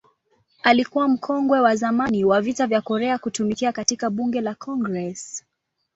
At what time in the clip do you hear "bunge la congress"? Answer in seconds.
4.09-5.45